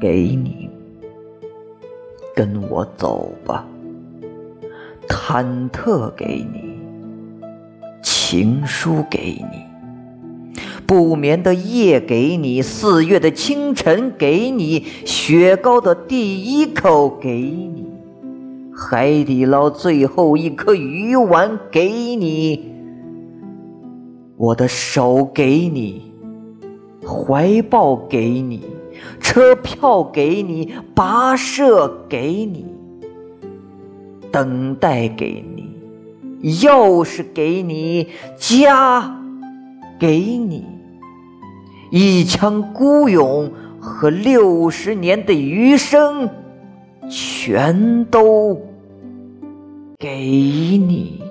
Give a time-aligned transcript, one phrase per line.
[0.00, 0.68] 给你，
[2.34, 3.66] 跟我走吧。
[5.08, 6.78] 忐忑给你，
[8.02, 17.86] 情书给你，不眠的夜给你，四月的清晨给你，雪糕的第一口给你，
[18.74, 22.72] 海底捞最后一颗鱼丸给你，
[24.36, 26.12] 我的手给你，
[27.06, 28.62] 怀抱给你，
[29.20, 32.66] 车票给你，跋涉给你。
[34.30, 39.16] 等待给你，钥匙给你，家
[39.96, 40.64] 给你，
[41.92, 46.28] 一腔孤勇和六十年的余生，
[47.08, 48.60] 全都
[49.98, 51.22] 给你。